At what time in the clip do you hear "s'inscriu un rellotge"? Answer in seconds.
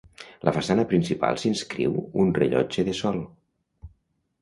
1.43-2.89